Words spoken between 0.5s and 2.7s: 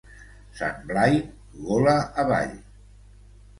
Sant Blai, gola avall!